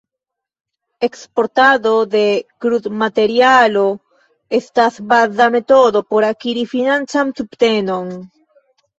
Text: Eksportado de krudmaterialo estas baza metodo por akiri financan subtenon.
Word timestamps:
Eksportado 1.07 1.89
de 2.13 2.21
krudmaterialo 2.65 3.83
estas 4.59 4.97
baza 5.11 5.47
metodo 5.57 6.01
por 6.13 6.27
akiri 6.31 6.63
financan 6.73 7.31
subtenon. 7.41 8.09